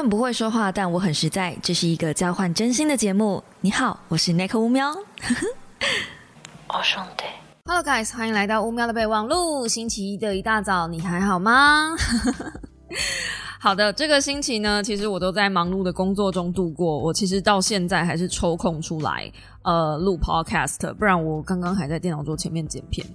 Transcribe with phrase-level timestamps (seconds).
[0.00, 1.54] 很不会说话，但我很实在。
[1.62, 3.44] 这是一个交换真心的节目。
[3.60, 4.88] 你好，我是 Nick 乌喵。
[6.68, 7.24] 哦，兄弟。
[7.66, 9.68] Hello guys，欢迎来到乌喵的备忘录。
[9.68, 11.90] 星期一的一大早，你还好吗？
[13.60, 16.98] 好的，这个星期呢，其实我都在忙碌的工作中度过。
[16.98, 19.30] 我其实到现在还是抽空出来
[19.64, 23.06] 呃录 Podcast，不然我刚刚还在电脑桌前面剪片。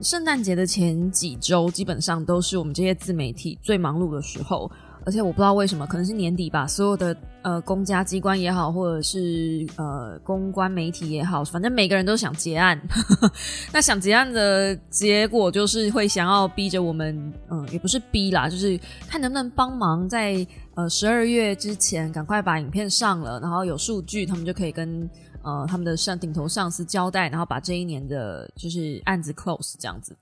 [0.00, 4.68] 圣诞节的前几周，基本上都是我们这些自媒体最忙碌的时候。
[5.04, 12.80] 而且我不知道为什么，可能是年底吧，所有的呃公家机关也好，或者是呃公关媒体也好，反正每个人都想结案。
[13.72, 25.08] 那想结案的结果就是会想要逼着我们，嗯，也不是逼啦，就是看能不能帮忙在呃十二月之前赶快把影片上了，然后有数据，他们就可以跟
[25.42, 30.16] 呃他们的上顶头上司交代，然后把这一年的就是案子 close 这样子。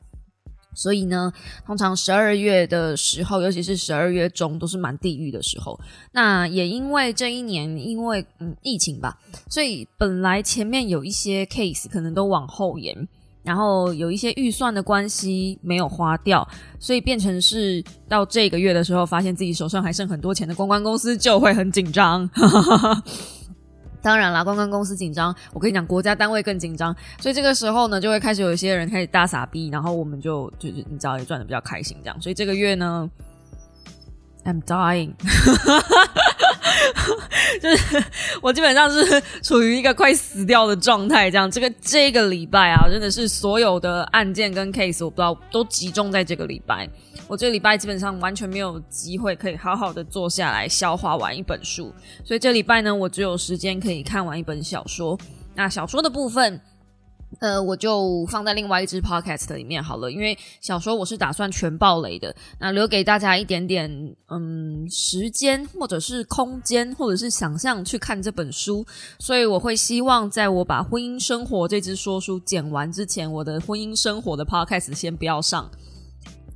[0.75, 1.33] 所以呢，
[1.67, 5.79] 通常十二月的时候，尤其是十二月中，都是蛮地狱的时候。
[6.13, 13.09] 那也因为这一年，因为嗯疫情吧，所以本来前面有一些 case 可能都往后延，
[13.43, 16.47] 然后有一些预算的关系没有花掉，
[16.79, 22.29] 所以变成是到这个月的时候，发现自己手上还剩很多钱的公关公司就会很紧张。
[24.03, 33.09] 当然啦，公关公司紧张，我跟你讲，国家单位更紧张，所以这个时候呢，就会开始有一些人开始大傻逼，然后我们就就是你知道也赚的比较开心这样，所以这个月呢
[34.45, 35.13] ，I'm dying，
[37.61, 38.05] 就是
[38.41, 46.89] 我基本上是处于一个快死掉的状态，这样，这个这个礼拜啊，真的是所有的案件跟 case，我不知道都集中在这个礼拜。
[47.31, 55.17] 我这礼拜基本上完全没有机会可以好好的坐下来消化完一本书，所以这礼拜呢，我只有时间可以看完一本小说。
[55.55, 56.61] 那小说的部分，
[57.39, 63.89] 呃，我就放在另外一支 podcast 里面好了，因为小说我是打算全爆雷的，那留给大家一点点
[64.27, 68.85] 嗯时间或者是空间或者是想象去看这本书，
[69.21, 75.71] 所以我会希望在我把婚姻生活这支说书剪完之前，我的婚姻生活的 podcast 先不要上。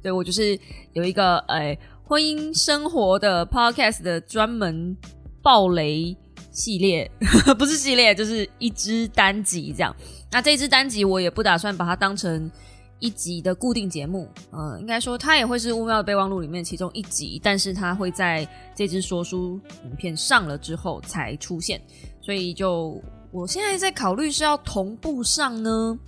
[0.04, 0.58] 对，我就是
[0.92, 4.94] 有一个诶婚姻生活的 podcast 的专门
[5.42, 6.14] 暴雷
[6.50, 7.10] 系列，
[7.58, 9.96] 不是系列，就是一支单集这样。
[10.30, 12.50] 那这支单集我也不打算把它当成
[12.98, 21.80] 一集的固定节目，嗯，应该说它也会是《乌喵的备忘录》里面其中一集，但是它会在这支说书影片上了之后才出现。
[22.20, 25.98] 所以就我现在在考虑是要同步上呢，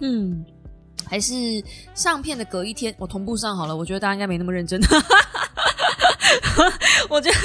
[0.00, 0.44] 嗯。
[1.12, 1.34] 还是
[1.94, 3.76] 上片的隔一天，我同步上好了。
[3.76, 4.80] 我觉得大家应该没那么认真。
[7.10, 7.36] 我觉得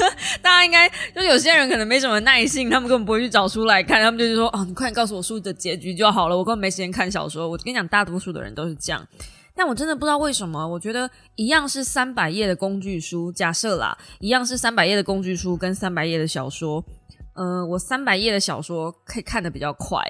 [0.41, 7.49] 大家应该就有些人可能没什么耐性，他们根本不会去找书来看，他们就是说：“哦，你快点告诉我书的结局就好了。”我根本没时间看小说。
[7.49, 9.05] 我跟你讲，大多数的人都是这样。
[9.53, 16.81] 但我真的不知道为什么，我觉得一样是三百页的工具书，假设啦，一样是三百页的工具书跟三百页的小说。
[17.33, 20.01] 嗯，我三百页的小说可以看的比较快，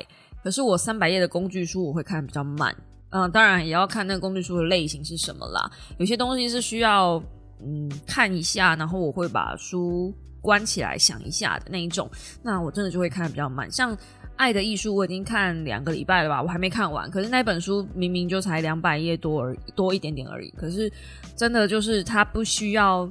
[0.44, 2.76] 可是我三百页的工具书我会看的比较慢。
[3.10, 5.72] 嗯，当然也要看那个工具书的类型是什么啦。
[5.98, 7.24] 有些东西是需要
[7.64, 12.10] 嗯看一下，然后我会把书关起来想一下的那一种。
[12.44, 13.72] 那我真的就会看的比较慢。
[13.72, 13.96] 像
[14.36, 17.10] 《爱的艺术》，我已经看两个礼拜了吧，我还没看完。
[17.10, 20.50] 可是那本书明明就才两百页多而已多一点点而已。
[20.52, 20.92] 可是
[21.34, 23.10] 真的就是它不需要，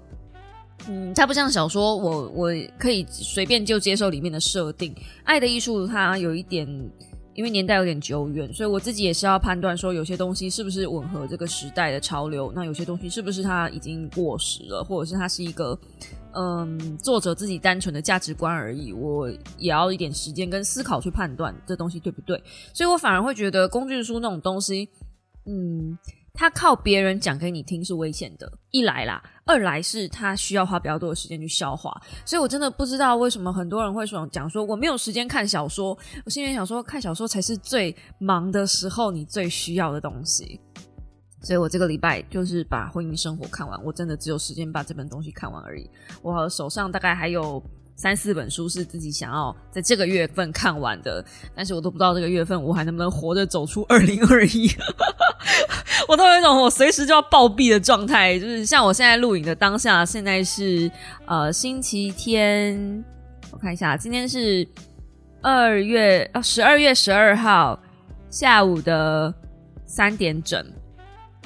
[0.89, 4.95] 嗯，它不像小说，我我可以随便就接受里面的设定。
[5.25, 6.69] 《爱的艺术》它有一点。
[7.37, 15.79] 因为年代有点久远，所以我自己也是要判断说，有些东西是不是吻合这个时代的潮流，那有些东西是不是它已经过时了，或者是它是一个，
[16.33, 18.91] 嗯，作者自己单纯的价值观而已。
[18.93, 22.43] 我也要一点时间跟思考去判断这东西对不对，
[22.73, 24.89] 所以我反而会觉得工具书那种东西，
[25.45, 25.97] 嗯。
[26.37, 40.61] 他靠别人讲给你听是危险的，一来啦，二来是他需要花比较多的时间去消化，所以我真的不知道为什么很多人会说讲说我没有时间看小说，我心里想说看小说才是最忙的时候，你最需要的东西，
[41.41, 45.89] 所以我这个礼拜就是把婚姻生活看完，我真的只有时间把这本东西看完而已，
[46.23, 47.63] 我手上大概还有。
[47.97, 54.71] 三四本书是自己想要在这个月份看完的，但是我都不知道这个月份我还能不能活着走出二零二一。
[56.07, 60.91] 我都有一种我随时就要暴毙的状态，就是像我现在录影的当下，现在是
[61.25, 63.03] 呃星期天，
[63.51, 64.69] 我看一下，今天是
[65.41, 67.81] 二月呃十二月十二号
[68.29, 69.35] 下午的
[69.87, 70.65] 三点整。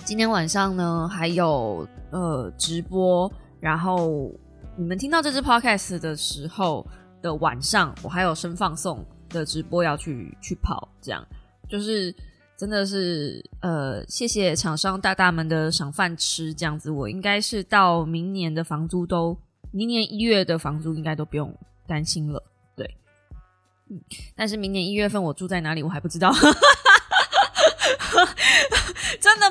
[0.04, 4.32] 今天晚上呢还有呃直播，然后。
[4.76, 6.86] 你们听到这支 podcast 的时候
[7.20, 11.26] 的晚上，我还有生放送的直播要去去跑，这样
[11.68, 12.14] 就是
[12.56, 19.36] 真的是呃，谢谢厂商大大们的赏饭吃，这样子我应该是到明年的房租都
[19.70, 21.54] 明年一月的房租应该都不用
[21.86, 22.42] 担心了。
[22.74, 22.96] 对，
[23.90, 24.00] 嗯，
[24.34, 26.32] 但是明年一月份我住在哪里，我还不知道。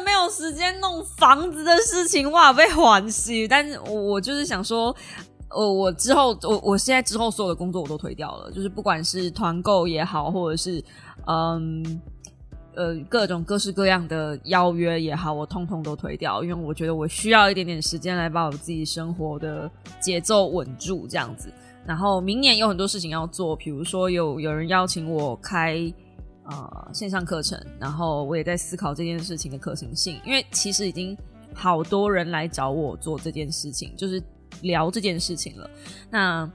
[0.04, 3.48] 没有时间弄房子的事情哇，被欢喜。
[3.48, 4.96] 但是我我就是想说，
[5.50, 10.84] 我我之后我我现在之后所有的工作我都推掉了，就是不管是团购也好，或者是
[11.28, 12.02] 嗯
[12.76, 19.70] 呃各种各式各样的邀约也好，我通通都推掉，因为我觉得我需要一点点时间来把我自己生活的
[20.00, 21.52] 节奏稳住这样子。
[21.86, 25.94] 然后明年有很多事情要做，比如说有有人邀请我开。
[26.52, 31.16] 呃，线上课程，然后我也在思考这件事情的可行性，因为其实已经
[31.54, 34.20] 好多人来找我做这件事情，就是
[34.62, 35.70] 聊这件事情了。
[36.10, 36.50] 那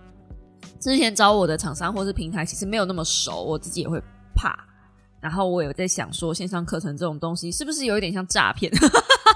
[0.80, 4.02] 之前找我的厂商或是平台，其实没有那么熟，我自己也会
[4.34, 4.58] 怕。
[5.20, 8.72] 然后我有在想说，线上课程这种东西是不是有一点像诈骗？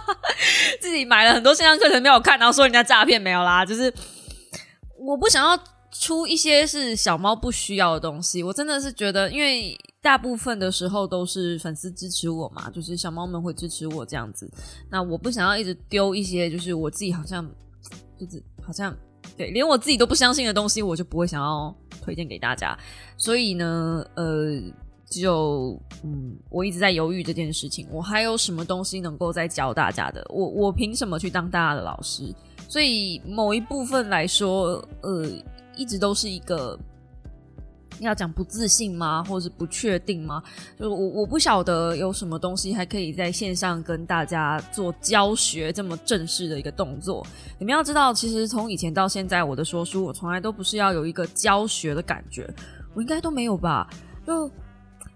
[0.83, 3.95] 自己买了很多线上课程没有看，然后说人家诈骗没有啦，就是
[4.99, 5.57] 我不想要
[5.93, 8.43] 出一些是小猫不需要的东西。
[8.43, 9.79] 我真的是觉得，因为。
[10.01, 14.51] 大部分的时候都是粉丝支持我嘛，就是小猫们会支持我这样子。
[14.89, 17.45] 那我不想要一直丢一些，就是我自己好像
[18.17, 18.97] 就是好像
[19.37, 22.79] 对，连我自己都不相信的东西，我就不会想要推荐给大家。
[23.17, 24.61] 所以呢，呃，
[25.11, 27.87] 就嗯，我一直在犹豫这件事情。
[27.91, 30.25] 我还有什么东西能够再教大家的？
[30.31, 32.33] 我我凭什么去当大家的老师？
[32.69, 35.29] 所以某一部分来说，呃，
[35.77, 36.79] 一直都是一个。
[38.01, 40.43] 要讲不自信吗，或者是不确定吗？
[40.79, 47.27] 就我我不晓得有什么东西还可以在线上跟大家做教学这么正式的一个动作。
[47.59, 52.49] 你们要知道，其实从以前到现在，我的说书我从来都不是要有一个教学的感觉，
[52.95, 53.89] 我应该都没有吧？
[54.27, 54.51] 就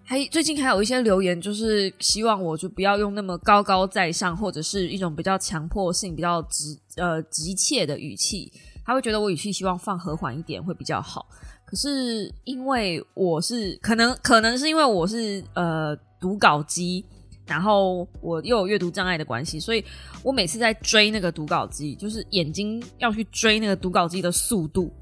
[0.04, 8.52] 还最近还有一些留言，就是希望我就不要用那么高高在上，或者是一种比较强迫性、比较急呃急切的语气，
[8.84, 11.26] 他会觉得我语气希望放和缓一点会比较好。
[11.72, 17.02] 可是因为我是可能可能是因为我是呃读稿机，
[17.46, 19.82] 然后我又有阅读障碍的关系，所以
[20.22, 24.92] 我每次在追那个读稿机，就是眼睛要去追那个读稿机的速度，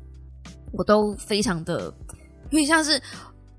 [0.70, 1.92] 我都非常的
[2.50, 3.02] 有点像是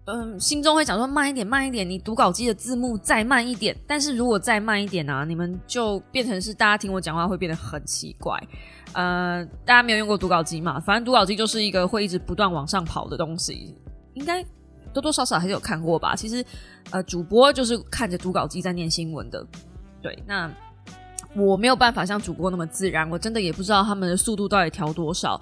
[0.06, 3.76] 嗯，心中会想说慢一点，慢一点，你读稿机的字幕再慢一点。
[3.86, 8.36] 但是如果再慢一点呢，你们就变成是大家听我讲话会变得很奇怪。
[8.94, 10.80] 呃，大家没有用过读稿机嘛？
[10.80, 13.78] 反正读稿机就是一个会一直不断往上跑的东西，
[14.16, 14.44] 应该
[14.92, 16.16] 多多少少还是有看过吧。
[16.16, 16.44] 其实，
[16.90, 19.46] 呃，主播就是看着读稿机在念新闻的。
[20.02, 20.52] 对，那
[21.36, 25.40] 我没有办法像主播那么自然，我真的也不知道他们的速度到底调多少。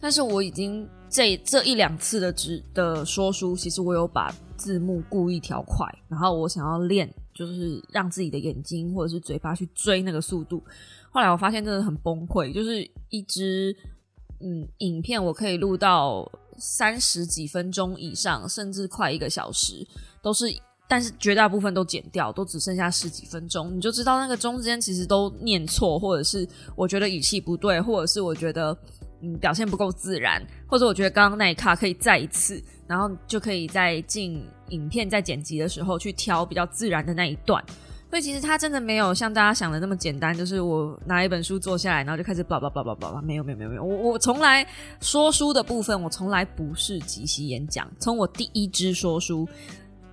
[0.00, 10.62] 但是我已经这这一两次的直的说书，其实我有把字幕故意调快，然后我想要练，就是让自己的眼睛或者是嘴巴去追那个速度。
[11.10, 13.74] 后来我发现真的很崩溃，就是一支
[14.40, 19.86] 嗯影片，我可以录到三十几分钟以上，甚至快一个小时，
[20.22, 20.46] 都是，
[20.90, 26.44] 但是绝大部分都剪掉，都只剩下十几分钟，你就知道那个中间其实都念错，或者是
[26.74, 28.76] 我觉得语气不对，或者是我觉得
[29.22, 37.64] 嗯表现不够自然，或者我觉得刚刚那一卡可以再一次，然后就可以在进影片在剪辑的时候去挑比较自然的那一段。
[38.10, 44.66] 所以其实它真的没有像大家想的那么简单，就是我拿一本书坐下来，然后就开始叭叭叭叭叭叭，没有没有没有没有，我我从来
[45.00, 49.48] 说书的部分，我从来不是即席演讲，从我第一支说书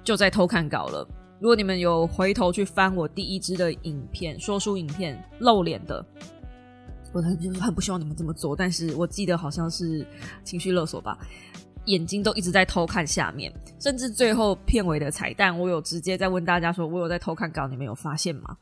[0.07, 1.05] 就在偷看稿了。
[1.37, 6.03] 如果你们有回头去翻我第一支的影片，说书影片露脸的，
[7.11, 10.07] 我很就是很不希望你们这么做，但是我记得好像是
[10.45, 11.17] 情绪勒索吧。
[11.87, 18.55] 眼睛都一直在偷看下面，甚至最后片尾的彩蛋，我有直接在问大家说：“我有在偷看稿，你们有发现吗？”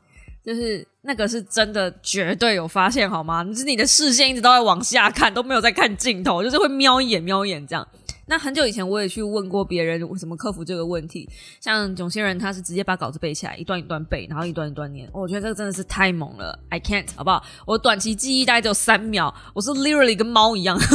[0.44, 3.44] 就是那个是真的，绝对有发现，好吗？
[3.44, 7.86] 你是你的视线一直都在往下看，都没有在看镜头，就是会瞄一眼、瞄一眼这样。
[8.28, 11.28] 那很久以前我也去问过别人怎么克服这个问题，
[11.60, 15.08] 像囧星人他是直接把稿子背起来，一段一段背，然后一段一段念。
[15.12, 17.44] 我觉得这个真的是太猛了，I can't，好不好？
[17.64, 20.76] 我短期记忆大概只有三秒，我是 literally 跟猫一样。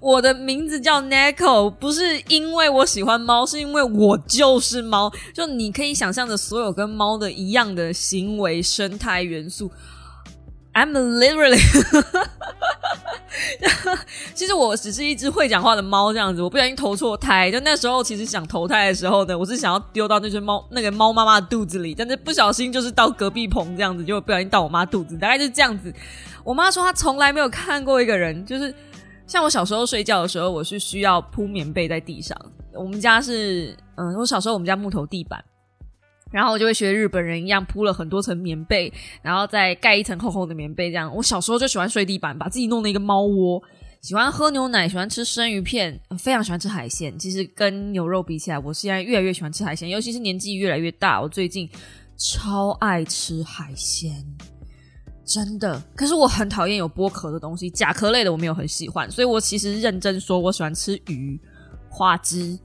[0.00, 5.10] 我的名字叫 Neko，不是因为我喜欢猫，是因为我就是猫。
[5.32, 9.70] 就你可以想象的所有跟猫的一样的行为、生态元素。
[10.74, 11.60] I'm literally，
[14.34, 16.42] 其实我只是一只会讲话的猫，这样子。
[16.42, 25.94] 我不小心投错胎，就那时候其实想投胎的时候呢，我是想要丢到那只猫那个猫妈妈的肚子里，但是不小心就是到隔壁棚这样子，就不小心到我妈肚子，大概就是这样子。
[26.42, 28.74] 我妈说她从来没有看过一个人，就是
[29.28, 32.36] 像我小时候睡觉的时候，我是需要铺棉被在地上。
[32.72, 35.42] 我们家是，嗯，我小时候我们家木头地板。
[36.34, 40.90] 然后我就会学日本人一样铺了很多层棉被，然后再盖一层厚厚的棉被。
[40.90, 43.62] 这样，我小时候就喜欢睡地板，把自己弄了一个猫窝。
[44.00, 47.16] 喜欢喝牛奶，喜欢吃生鱼片，非常喜欢吃海鲜。
[47.16, 51.70] 其实跟牛肉比起来，我现在越来越喜欢吃海鲜，尤其是年纪越来越大，我最近
[52.18, 54.12] 超爱吃海鲜，
[55.24, 55.80] 真的。
[55.94, 61.40] 可是我很讨厌有剥壳的东西，甲壳类的我没有很喜欢，所以我其实认真说，我喜欢吃鱼、
[61.88, 62.58] 花枝，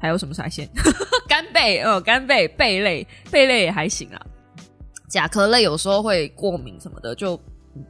[0.00, 0.68] 还有什么海鲜？
[1.28, 4.20] 干贝哦，干贝贝类，贝类也还行啊。
[5.08, 7.40] 甲壳类有时候会过敏什么的，就。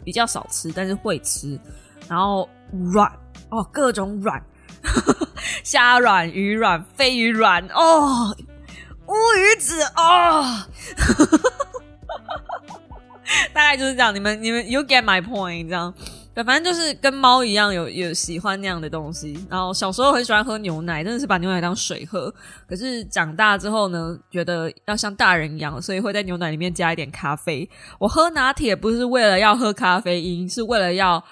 [0.05, 1.57] 比较少吃，但是会吃。
[2.09, 2.49] 然后
[2.93, 3.09] 软
[3.51, 4.45] 哦，各种软，
[5.63, 8.37] 虾软、鱼软、飞鱼软哦，
[9.07, 10.43] 乌鱼子哦，
[13.55, 14.13] 大概就是这样。
[14.13, 15.69] 你们你们，you get my point？
[15.69, 15.95] 这样。
[16.45, 19.47] 反正就是跟猫一样，有有喜欢那样的东西。
[19.51, 22.33] 然后小时候很喜欢喝牛奶，真的是把牛奶当水喝。
[22.69, 27.69] 可是长大之后呢，觉得要像大人一样，所以会在牛奶里面加一点咖啡。
[27.99, 31.23] 我喝拿铁不是为了要喝咖啡因，是为了要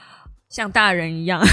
[0.49, 1.43] 像大人一样。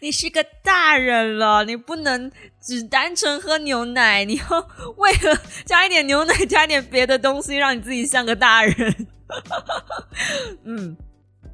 [0.00, 9.06] 你是个大人了，你不能只单纯喝牛奶，你要为了加一点牛奶，加一点别的东西，让你自己像个大人。
[10.64, 10.96] 嗯，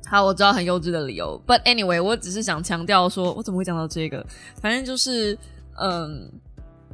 [0.06, 4.24] 好，我知道很幼稚的理由，But anyway，我只是想强调说，我怎么会讲到这个？
[4.60, 5.36] 反正就是，
[5.80, 6.30] 嗯，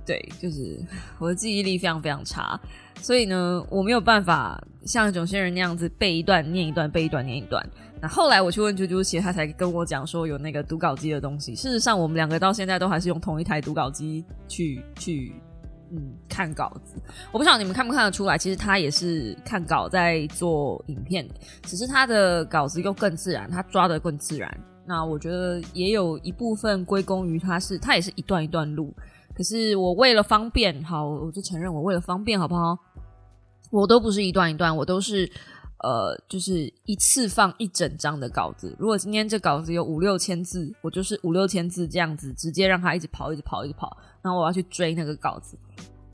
[0.06, 0.78] 对，就是
[1.18, 2.58] 我的记忆力非常非常差，
[3.00, 7.64] 所以呢，我没有办法像有些人那样子背一段念一段，背一段念一段。
[8.00, 11.54] 那后来我去问啾啾鞋，他才跟我讲说有那个读稿机的东西。
[11.54, 15.34] 事实上，我们两个到现在都还是用同一台读稿机去去。
[15.92, 17.00] 嗯，看稿子，
[17.32, 21.28] 我不晓得你们看不看得出来，其实他也是看稿在做影片，
[21.62, 24.48] 只是他的稿子又更自然，他抓的更自然。
[24.86, 28.94] 那我觉得也有一部分归功于他是，他也是一段一段录。
[29.34, 32.78] 可是我为了方便，好，我就承认我为了方便，好不好？
[33.70, 35.30] 我都不是一段一段，我都是
[35.84, 38.74] 呃，就是一次放一整张的稿子。
[38.78, 43.96] 如果今天这稿子有五六千字，我就是五六千字这样子，直接让他一直跑，一直跑，一直跑。
[44.20, 45.56] 然后我要去追那个稿子，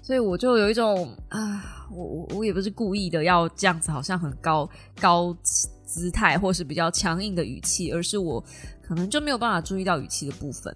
[0.07, 4.71] 所以我就有一种啊，我我我也不是故意的要这样子，好像很高
[5.01, 8.41] 高姿态或是比较强硬的语气，而是我
[8.81, 10.73] 可能就没有办法注意到语气的部分。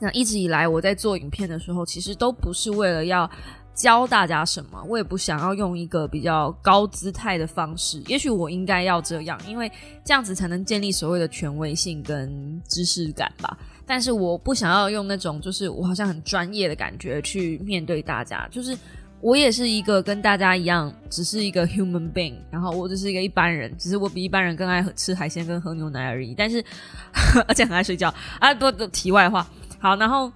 [0.00, 3.30] 那一直以来我在做影片的时候，其实都不是为了要
[3.74, 8.02] 教大家什么，我也不想要用一个比较高姿态的方式。
[8.06, 9.70] 也许我应该要这样，因为
[10.02, 13.58] 这样子才能建立所谓的权威性跟知识感吧。
[13.88, 18.76] 但是我不想要用那种就是我好像很专业的感觉去面对大家，就是
[19.20, 26.34] 我也是一个跟大家一样，只是一个 human being，然后我只是一个一般人，只是我比一般人更爱吃海鲜跟喝牛奶而已。
[26.34, 26.62] 但是
[27.48, 29.44] 而且很爱睡觉啊，不，题外话，
[29.80, 30.30] 好，然后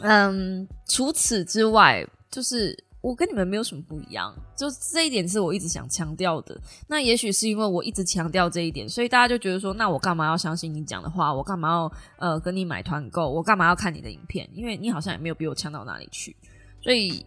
[0.00, 2.85] 嗯，除此之外就是。
[3.06, 6.60] 我跟你们没有什么不一样，就这一点是我一直想强调的。
[6.88, 11.32] 那也许是因为我一直强调这一点，所以大家就觉得说，那我干嘛要相信你讲的话？
[11.32, 13.30] 我干嘛要呃跟你买团购？
[13.30, 14.50] 我干嘛要看你的影片？
[14.52, 16.34] 因为你好像也没有比我强到哪里去。
[16.82, 17.24] 所以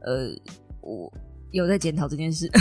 [0.00, 0.30] 呃，
[0.80, 1.12] 我
[1.50, 2.50] 有在检讨这件事。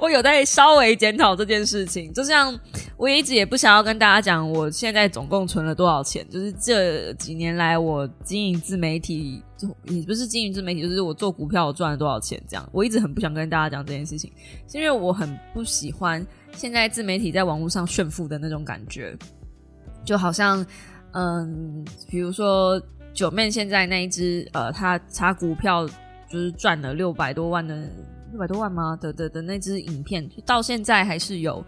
[0.00, 2.58] 我有在稍微检讨这件事情，就像
[2.96, 6.26] 我也一直也不想要跟大家讲，我现在总共存了多少钱。
[6.30, 9.42] 就是这几年来，我经营自媒体，
[9.84, 12.42] 也不是经营自媒体，就是我做股票我赚了多少钱。
[12.48, 14.30] 这样，我一直很不想跟大家讲这件事情，
[14.68, 19.16] 是因为我很不喜欢现在自媒体在网络上炫富的那种感觉，
[20.04, 20.64] 就好像，
[21.12, 22.80] 嗯，比如说
[23.12, 25.86] 九妹现在那一只，呃，他查股票
[26.28, 27.88] 就是赚了六百多万的。
[28.32, 28.96] 六百多万吗？
[29.00, 31.64] 的的的那支影片到现在还是有，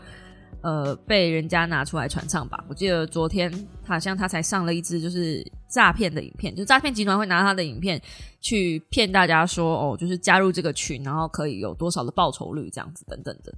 [0.62, 2.64] 呃，被人家拿出来传唱吧。
[2.68, 3.52] 我记得昨天
[3.84, 8.00] 好像他才上了一支就是诈骗的影片，就诈骗集团会拿他的影片
[8.40, 13.54] 去骗大家说，哦，就是加入这个群，然后可以有多少的报酬率这样子等等的。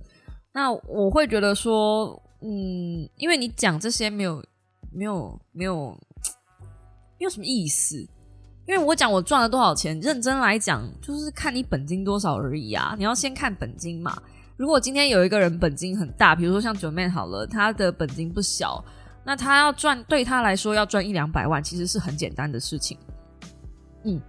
[0.52, 4.44] 那我会觉得说，嗯，因为你讲这些没有
[4.92, 5.98] 没有没有
[7.18, 8.06] 没有什么意思。
[8.66, 12.94] 因为我讲我赚了多少钱，认真来讲就是看你本金多少而已啊！
[12.98, 14.14] 你要先看本金嘛。
[14.58, 18.84] 如果今天有一个人本金很大，比如说像九妹好了，他的本金不小，
[19.24, 22.98] 那他要赚对他来说要赚一两百万，其实是很简单的事情。
[24.02, 24.20] 嗯，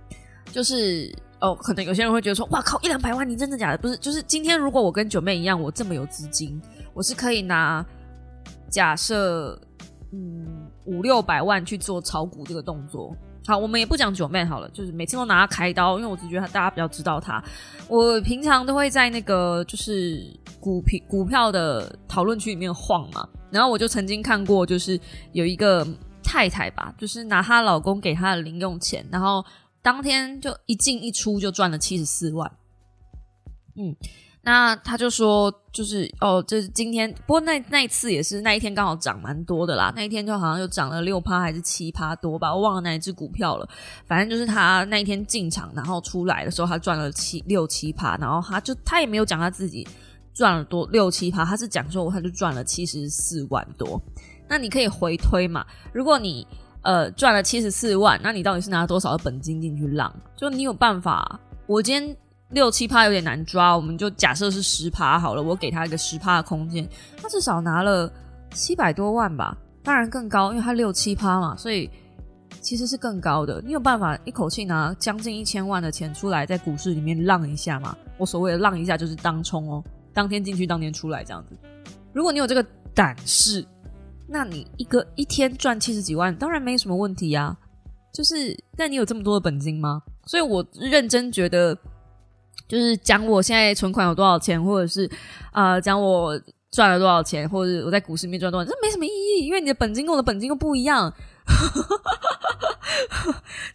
[0.52, 3.78] 就是哦，可能有些人会觉得说，哇靠，一两百万，你真的假的？
[3.80, 6.62] 不是，就是今天如果我跟九妹一样，我这么有资金，
[6.94, 7.84] 我是可以拿
[8.70, 9.60] 假设
[10.12, 13.16] 嗯五六百万去做炒股这个动作。
[13.50, 17.44] 好，我们也不讲九妹好了，就是每次都拿他开刀，因为我只觉得大家比较知道他。
[17.88, 20.24] 我平常都会在那个就是
[20.60, 25.00] 股票股票的讨论区里面晃嘛，然后我就曾经看过，就是
[25.32, 25.84] 有一个
[26.22, 29.44] 太太吧，就是拿她老公给她的零用钱，然后
[29.82, 32.52] 当天就一进一出就赚了七十四万。
[33.76, 33.96] 嗯，
[34.50, 43.70] 那他就说，就是哦，就是今天，不过那那一次也是那一天刚好涨蛮多的啦，那一天就好像又涨了六趴还是七趴多吧，我忘了哪一只股票了。
[44.08, 49.88] 反正就是他那一天进场，然后出来的时候他赚了七六七趴，然后他就他也没有讲他自己
[50.34, 54.02] 赚了多六七趴，他是讲说他就赚了七十四万多。
[54.48, 55.64] 那你可以回推嘛？
[55.94, 56.48] 如果你
[56.82, 60.12] 呃赚了七十四万，那你到底是拿多少的本金进去浪？
[60.36, 61.40] 就你有办法？
[61.68, 62.18] 我今天
[62.52, 66.88] 六七趴有点难抓，我们就假设是十趴好了，我给他一个十趴的空间，
[67.22, 68.12] 他至少拿了
[68.52, 69.58] 七百多万吧？
[69.84, 71.90] 当然更高，因为他六七趴嘛，所以
[72.62, 73.62] 其实是更高的。
[73.66, 77.96] 你有办法一口气拿将近一千万的钱出来，在股市里面浪一下吗？
[78.18, 81.56] 我所谓的浪一下，就是当冲哦，当天进去，当天出来这样子。
[82.14, 83.66] 如果你有这个胆识。
[84.32, 87.58] 那你一个一天赚七十几万，当然没什么问题呀。
[88.14, 90.04] 就是，但你有这么多的本金吗？
[90.28, 91.76] 所以我认真觉得，
[92.70, 95.10] 就是讲我现在存款有多少钱，或者是
[95.52, 96.40] 啊，讲我
[96.72, 101.12] 赚了多少钱，或者我在股市里面赚多少钱，这没什么意义，因为你的本金跟我的本金又不一样。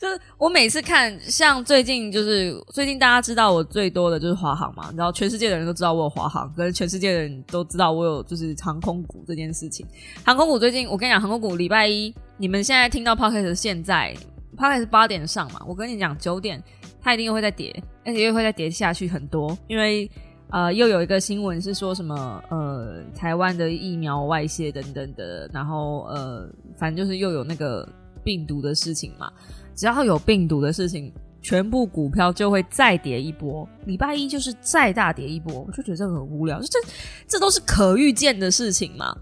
[0.00, 9.84] 就是我每次看，像最近就是最近大家知道我最多的就是华航嘛，然后全世界的人都知道我有华航，跟全世界的人都知道我有就是航空股这件事情。
[10.24, 14.14] 航空股最近我跟你讲，航空股礼拜一你们现在听到 podcast 现在
[14.56, 16.62] podcast 八点上嘛，我跟你讲九点
[17.00, 20.10] 它一定又会再跌，而且又会再跌下去很多，因为。
[20.50, 27.88] 呃，又有一个新闻是说什么呃，台湾的疫苗外泄等等的，然后呃，反正就是又有那个
[28.22, 29.32] 病毒的事情嘛。
[29.74, 33.68] 只要有病毒的事情，全部股票就会再跌一波。
[33.86, 36.60] 礼拜一就是再大跌一波，我就觉得这很无聊。
[36.60, 36.78] 这
[37.26, 39.16] 这都是可预见的事情嘛？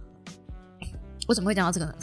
[1.29, 1.95] 我怎么会讲到这个呢？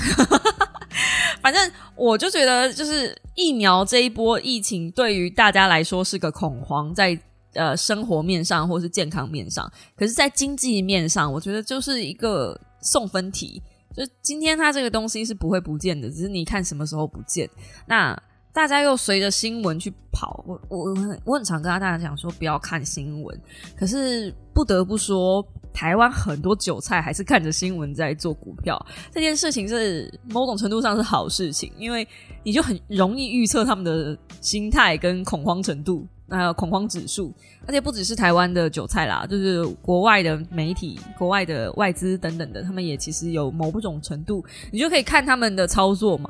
[1.42, 7.20] 反正我就觉得，就是疫苗这一波疫情对于大家来说是个恐慌，在。
[7.54, 13.60] 呃，生活面上或是健康面上，可是，在经济面上，我觉得就是一个送分题。
[13.92, 17.50] 就今天它这个东西是不会不见的，只是你看什么时候不见。
[17.88, 18.16] 那
[18.54, 23.42] 大家又随着新闻去跑，我我我很常跟大家讲说不要看新闻，
[23.76, 28.84] 可是不得不说，台湾很多韭菜还是看着新闻在做股票。
[29.12, 32.08] 这件事情是某种程度上是好事情，因为
[32.44, 36.08] 你就很容易预测他们的心态跟恐慌程度。
[36.32, 37.34] 还有恐慌指数，
[37.66, 46.30] 而且不只是台湾的韭菜啦，就是国外的媒体、国外的外资等等的，他们也其实有某种程度，你就可以看他们的操作嘛。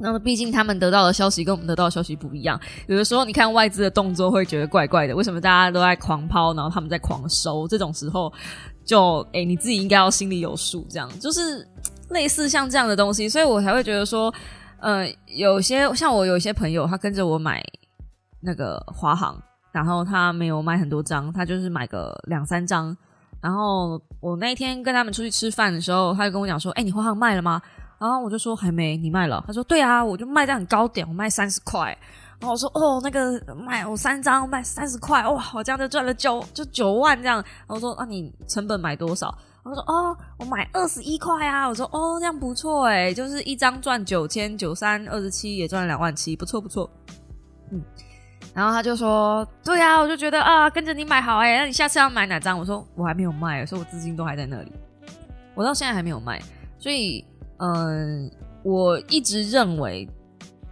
[0.00, 7.68] 那么毕竟他们得到的消息跟我们得到的消息不一样，有的时候你看外资的动作会觉得怪怪的，为什么大家都在狂抛，然后他们在狂收？
[7.68, 8.32] 这种时候
[8.84, 11.66] 就哎，你自己应该要心里有数，这样就是
[12.08, 14.32] 类似像这样的东西，所以我才会觉得说，
[14.80, 17.62] 呃，有些像我有一些朋友，他跟着我买。
[18.42, 19.38] 那个华航，
[19.70, 22.96] 然后他没有买很多张，他就是买个两三张。
[23.38, 27.60] 然后我那一天跟他们出去吃饭的时候，他就跟我讲说：“哎，你华航卖了吗？”
[28.00, 31.96] 然后我就说：“还没，你卖了？”他说：“对啊，我就卖在很高点，我卖三十块。”
[32.40, 37.36] 然后我说：“哦，那个卖我三张卖三十块，哇，我这样就赚了九就九万这样。”
[37.68, 39.28] 然后我说：“啊，你成本买多少？”
[39.62, 46.90] 我说：“哦，我买二十一块啊。”我说：“哦，这样不错哎，就是一张赚九千九三二十七，也赚了两万七，不错不错。”
[47.70, 47.82] 嗯。
[48.54, 54.72] 然后他就说：“对呀，我就觉得啊，跟着你买好哎，那你下次要买哪张？”我说：“我还没有卖，所以我资金都还在那里，
[55.54, 56.40] 我到现在还没有卖。
[56.78, 57.22] 所以，
[57.60, 58.30] 嗯，
[58.62, 60.08] 我一直认为，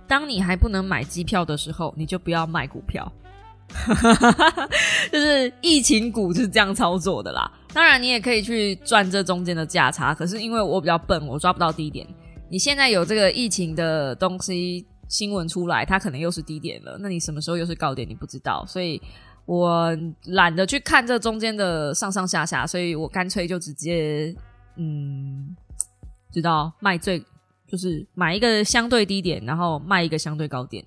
[0.06, 3.10] 当你还不能买机票的时候，你就不要卖股票。
[5.12, 7.50] 就是疫情股是这样操作的啦。
[7.72, 12.06] 当然，你也可以去赚这中间的价差，可是因为我比较笨，我抓不到低点。
[12.50, 16.98] 你现在有这个疫情的东西。”新闻出来，它可能又是低点了。
[17.00, 18.06] 那你什么时候又是高点？
[18.06, 19.00] 你不知道，所以
[19.46, 19.88] 我
[20.26, 24.36] 懒得去看这中间的上上下下，所以我干脆就直接
[24.76, 25.56] 嗯，
[26.38, 27.22] 知道卖最
[27.66, 30.84] 就是买一个相对低点，然后卖一个相对高点，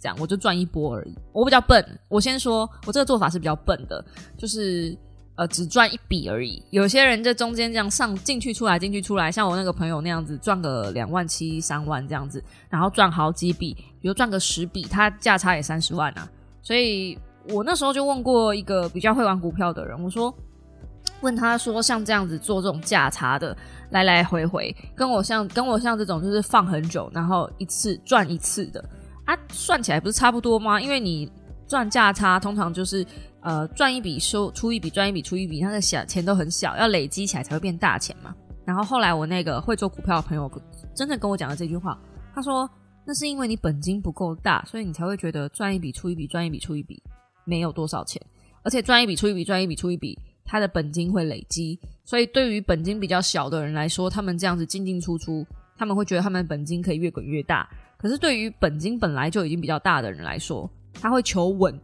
[0.00, 1.14] 这样我就赚一波而已。
[1.32, 4.04] 我比较笨，我先说我这个做法是比较笨的，
[4.36, 4.96] 就是。
[5.38, 6.60] 呃，只赚一笔而已。
[6.70, 16.28] 有些人在中间这样上进去出来进去出来，像我那个朋友那样子赚个两万七三万这样子，然后赚好几笔，比如赚个十笔，他价差也三十万啊。
[16.60, 17.16] 所以
[17.50, 20.34] 我那时候就问过一个比较会玩股票的人，我说
[21.20, 23.56] 问他说，像这样子做这种价差的
[23.90, 28.84] 来来回回，跟我像跟我像这种就是放很久，然后一次赚一次的
[29.24, 30.80] 啊，算起来不是差不多吗？
[30.80, 31.30] 因为你
[31.66, 33.06] 赚价差通常就是。
[33.40, 38.34] 呃，赚一笔收出一笔，赚一笔出一笔，它的小钱都很小，要累积起来才会变大钱嘛。
[38.64, 40.50] 然后后来我那个会做股票的朋友
[40.92, 41.96] 真的跟我讲了这句话，
[42.34, 42.68] 他说
[43.06, 47.00] 那是因为你本金不够大，所以你才会觉得赚一笔出一笔，赚一笔出一笔
[47.44, 48.20] 没有多少钱，
[48.64, 57.68] 而且赚一笔出一笔，赚一笔出一笔，它的本金会累积，所以对于本金比较小的人来说，他们这样子进进出出，他们会觉得他们本金可以越滚越大。
[57.98, 61.78] 可是对于本金本来就已经比较大的人来说，他会求稳，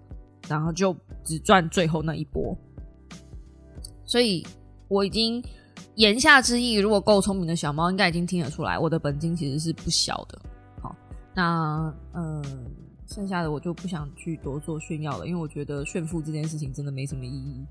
[0.48, 2.56] 然后就只赚最后那一波。
[4.06, 4.44] 所以
[4.88, 5.44] 我已经。
[5.96, 10.40] 言下之意，如果够聪明的小猫应该已经听得出来，我的本金其实是不小的。
[10.80, 10.94] 好，
[11.32, 12.42] 那嗯，
[13.06, 17.64] 剩下的我就不想去多做炫耀了，因为我觉得炫富这件事情真的没什么意义。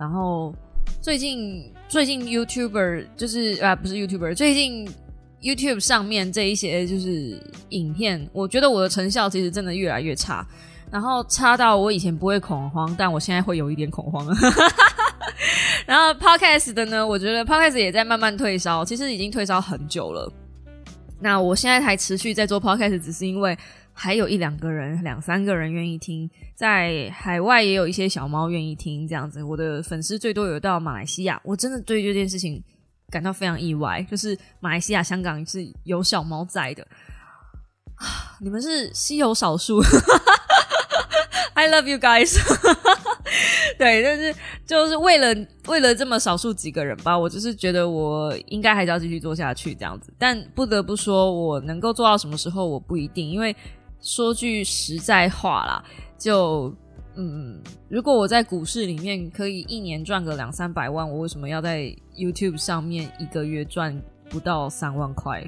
[0.00, 0.52] 然后
[1.02, 4.88] 最近最近 YouTuber 就是啊，不是 YouTuber，最近
[5.42, 10.46] YouTube 上面这一些就是影片，我觉得我的成效其实真的越来越差，
[10.90, 14.26] 然后差到我以前不会恐慌，但我现在会有一点恐慌。
[15.84, 20.32] 然后 podcast 的呢，我觉得 podcast 也在慢慢退烧，其实已经退烧很久了。
[21.20, 23.54] 那我现在还持续在做 podcast，只是因为
[24.02, 29.42] 还有一两个人、两三个人愿意听，在海外也有一些小猫愿意听，这样子。
[29.42, 32.64] 我的粉丝最多有到马来西亚，我真的对这件事情
[33.10, 36.86] 感到非常意外，就是马来西亚、香港是有小猫在的。
[38.40, 39.82] 你们是稀有少数。
[41.52, 42.38] I love you guys。
[43.76, 44.34] 对，但是
[44.66, 50.10] 就是为了为了这么少数几个人吧，我就是觉得我应该还是要继续做下去这样子。
[50.18, 53.54] 但不得不说，我能够做到什么时候我不一定，因为
[54.00, 55.84] 说句实在话啦，
[56.18, 56.74] 就
[57.16, 65.42] 嗯，如果我在股市里面可以一年赚个两三百万，我为什么要在 YouTube 上面一个月赚不到三万块？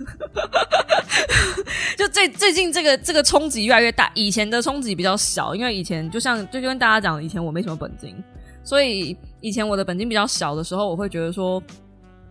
[1.98, 8.14] 就最最近这个这个冲击越来越大，以前的冲击比较小，因为以前就像就跟大家讲，以前我没什么本金，
[8.62, 11.62] 所以以前我的本金比较小的时候，我会觉得说，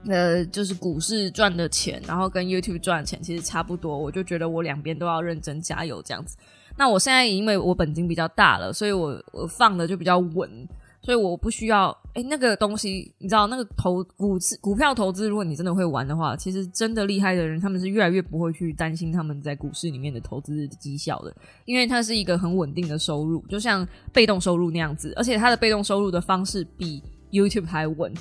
[0.07, 6.37] 呃，就是股市赚的钱，然后跟 YouTube 赚的钱其实差不多，我就觉得我两边都要认真加油这样子。
[6.77, 10.67] 那我现在因为我本金比较大了，所以我我放的就比较稳。
[11.01, 21.33] 所以我不需要哎，那个东西你知道，那个投股市股票投资，如果你真的会玩的话，其实真的厉害的人，他们是越来越不会去担心他们在股市里面的投资绩效的，
[21.63, 28.13] 因为它是一个很稳定的收入，就像被动收入那样子，而且它的被动收入的方式比 YouTube 还稳。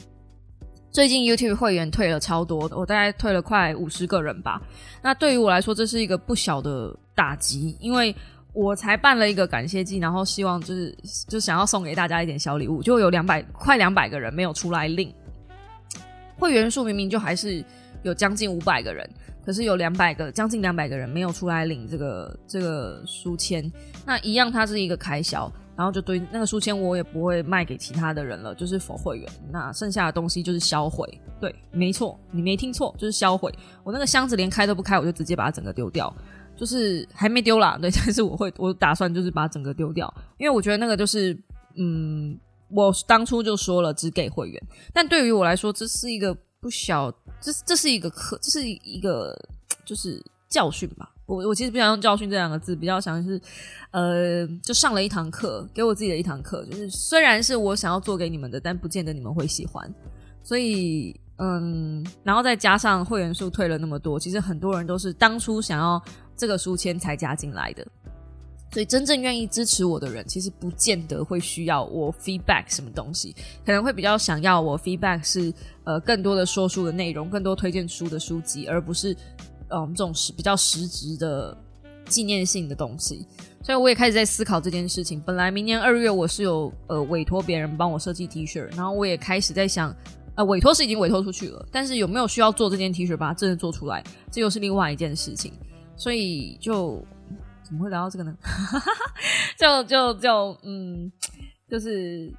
[0.91, 4.61] 最近 YouTube 会员退了超多的，我大概退了快五十个人吧。
[5.03, 8.15] 那对于我来说，这是一个不小的打击，因为。
[8.55, 10.93] 我才办了一个感谢祭，然后希望就是
[11.29, 15.15] 就想要送给大家一点小礼物，就有两百快两百个人没有出来领
[16.37, 17.63] 会员数，明明就还是
[18.03, 19.09] 有将近五百个人，
[19.45, 23.71] 可是有两百个将近两百个人没有出来领这个这个书签，
[24.05, 31.09] 那一样它是一个开销，然后就对那个书签我也不会卖给其他的人了，就是否会员，那剩下的东西就是销毁，
[31.41, 36.13] 对，没错，你没听错，就是销毁，我那个箱子连开都不开，我就直接把它整个丢掉。
[36.57, 41.33] 就是还没丢啦， 对，但是我会，我打算就是把整个丢掉，因为我觉得那个就是，
[41.77, 42.37] 嗯，
[42.69, 44.61] 我当初就说了只给会员，
[44.93, 47.09] 但对于我来说，这是一个不小，
[47.41, 49.33] 这这是一个课，这是一个
[49.85, 51.09] 就是教训吧。
[51.29, 53.41] 我我其实不想用教训这两个字，比较想是，
[53.93, 59.89] 呃，就上了一堂课，给我自己的一堂课，就是虽然是我想要做给你们的，但不见得你们会喜欢，
[60.43, 61.15] 所以。
[61.41, 66.03] 嗯，然后再加上会员数退了那么多，其实很多人都是当初想要
[66.37, 67.87] 这个书签才加进来的，
[68.73, 79.17] 所以真正愿意支持我的人，其实不见得会需要我 feedback 什么东西，可能会比较想要我 feedback 是呃更多的说书的内容，更多推荐书的书籍，而不是
[79.71, 81.57] 嗯这种实比较实质的
[82.07, 83.27] 纪念性的东西。
[83.63, 85.21] 所以我也开始在思考这件事情。
[85.21, 89.95] 本来明年二月我是有呃委托别人帮我设计 T 恤，然后我也开始在想。
[90.35, 95.53] 呃，委托是已经委托出去了，但是有没有需要做这件 T 恤把它真的做出来，这又是另外一件事情。
[95.97, 97.05] 所以就
[97.65, 98.33] 怎么会聊到这个呢？
[99.59, 101.11] 就就就嗯，
[101.69, 102.33] 就是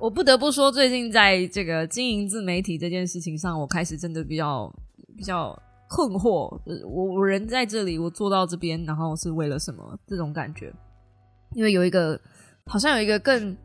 [0.00, 4.74] 我不得不说，最近在这个经营自媒体这件事情上，我开始真的比较
[5.16, 5.56] 比较
[5.88, 6.58] 困惑。
[6.86, 9.98] 我我人在这里，我做到这边，然后是为了什么？
[10.06, 10.72] 这种感觉，
[11.54, 12.20] 因为有一个
[12.66, 13.56] 好像有一个更。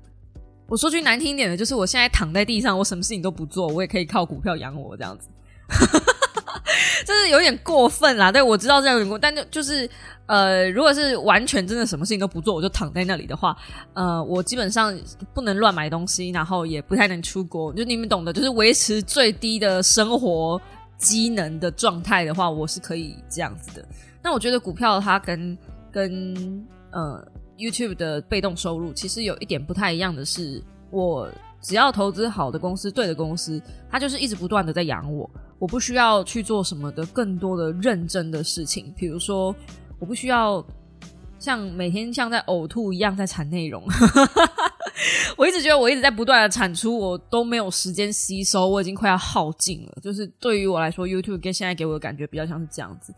[0.67, 5.27] 我说句难听一点的，就是我现在躺在地上，我什么事情都不做，我也可以靠股票养我这样子，
[7.03, 8.32] 这是有点过分啦。
[8.32, 9.89] 对，我知道这样有点过，但就就是
[10.27, 13.58] 呃，如果是完全真的什么事情都不做，我就躺在那里的话，
[13.95, 14.95] 呃，我基本上
[15.34, 20.62] 不能乱买东西，然后也不太能出国，就你们懂的，就是维持最低的生活
[20.99, 23.83] 机能的状态的话，我是可以这样子的。
[24.21, 25.57] 那我觉得股票它跟
[25.91, 27.27] 跟呃。
[27.59, 31.29] YouTube 的被动收入其实有一点不太一样的是，我
[31.62, 35.29] 只要投资好的公司、对的公司，它就是一直不断的在养我。
[35.57, 39.53] 我不需要去做什么的更多的认真的事情，比如说，
[39.99, 40.65] 我不需要
[41.38, 43.83] 像每天像在呕吐一样在产内容。
[45.38, 49.97] 我一直觉得我一直在不断的产出，我都没有时间吸收，我已经快要耗尽了。
[50.01, 53.13] 就是对于我来说，YouTube 跟现在给我的感觉比较像是这样子，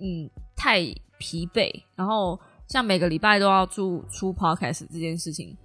[0.00, 0.80] 嗯，太
[1.18, 1.70] 疲惫。
[1.96, 5.56] 然后像每个礼拜都要出出 Podcast 这件事情。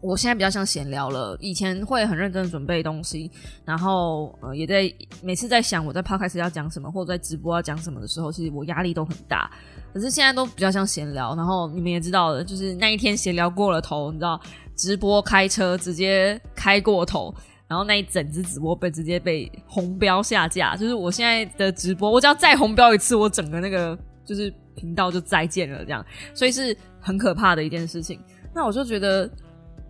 [0.00, 3.30] 我现在比较像闲聊了，以前会很认真的准备东西，
[3.64, 9.50] 然后呃也在每次在想我在 podcast 要讲什么，或者在直播要讲什么的时候，其实我压力都很大。
[9.94, 14.38] 可是现在都比较像闲聊，然后你们也知道的，就是那一天闲聊过了头，你知道
[14.76, 17.32] 直播开车直接开过头，
[17.68, 20.76] 然后那一整只直播被直接被红标下架。
[20.76, 26.04] 就是我现在的直播，我只要再红标一次，我整个那个就是频道就再见了，这样，
[26.34, 28.20] 所以是很可怕的一件事情。
[28.52, 29.30] 那我就觉得。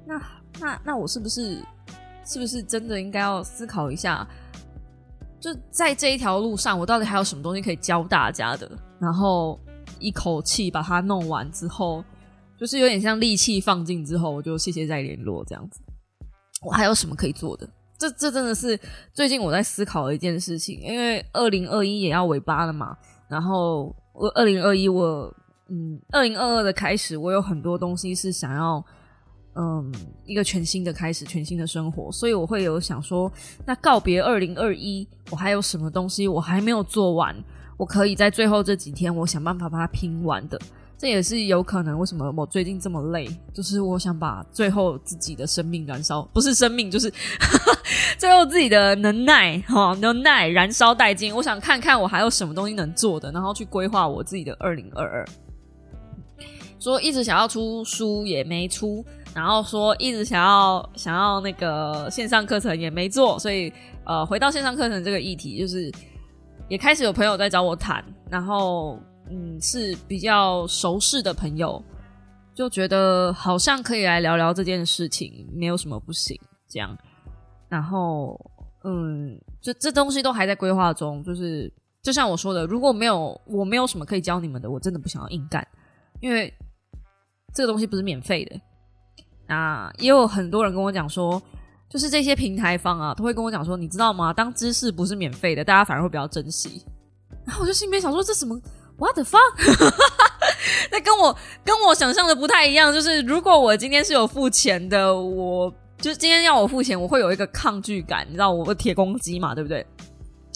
[0.07, 0.23] 那
[0.61, 1.64] 那那我是不是
[2.27, 4.29] 是不是真的应该要思考一下？
[5.40, 8.71] 就在这一条路上，我到底还有什么东西可以教大家的？
[9.01, 9.59] 然后
[10.05, 12.05] 一口气把它弄完之后，
[12.59, 15.81] 就是有点像力气放尽之后，我就谢谢再联络这样子。
[16.62, 17.69] 我还有什么可以做的？
[17.99, 18.79] 这这真的是
[19.12, 22.97] 最近我在思考的一件事情，因为二零二一也要尾巴了嘛。
[23.29, 25.35] 然后我二零二一我
[25.71, 28.85] 嗯，二零二二的开始，我有很多东西是想要。
[29.57, 33.33] 嗯，一个全新的开始，全新的生活，所以我会有想说，
[33.64, 37.33] 那告别二零二一，我还有什么东西我还没有做完？
[37.77, 40.61] 我可以在最后这几天，我想办法把它拼完的。
[40.97, 41.99] 这也是有可能。
[41.99, 43.29] 为什么我最近这么累？
[43.53, 47.13] 就是我想把最后自己的生命燃烧，不是生命，就是
[48.17, 51.35] 最后自己的能耐哈，能耐燃烧殆尽。
[51.35, 55.25] 我想看看我还有什么东西能做的，然后去规划我自己的二零二二。
[56.79, 59.05] 说一直想要出书也没出。
[59.35, 63.71] 然后说一直想要想要那个线上课程也没做，所以
[64.05, 65.91] 呃回到线上课程这个议题，就是
[66.68, 68.98] 也开始有朋友在找我谈，然后
[69.31, 71.83] 嗯是比较熟识的朋友，
[72.55, 76.96] 就觉得好像可以来聊聊这件事情，没有什么不行这样。
[77.68, 78.38] 然后
[78.85, 81.72] 嗯，这这东西都还在规划中，就是
[82.03, 85.66] 就像我说的，如果没有我没有什么可以教你们的，我真的不想要硬干，
[86.20, 86.53] 因为
[87.55, 88.61] 这个东西不是免费的。
[89.46, 91.40] 那也有很多人跟我讲说，
[91.88, 94.33] 就是这些平台方啊，都会跟我讲说，你知道吗？
[94.33, 96.85] 当知识不是免费的，大家反而会比较珍惜。
[97.47, 98.61] 然后我就心里面想说，这什么
[98.97, 99.99] ？What the fuck？
[100.90, 102.92] 那跟我跟我想象的不太一样。
[102.92, 109.87] 就是如果我今天是有付钱的，我就是今天要我付钱，我会有一个抗拒感，你知道，我铁公鸡嘛，对不对？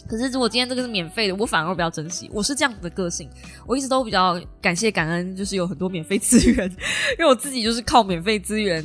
[0.07, 2.27] 可是如果今天这个是免费的，我反而会比较珍惜。
[2.33, 3.29] 我是这样子的个性，
[3.67, 6.67] 我一直都比较感谢感恩，就是有很多免费资源，
[7.19, 8.83] 因为我自己就是靠免费资源，